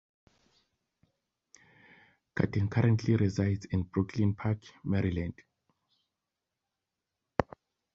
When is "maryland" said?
4.83-5.35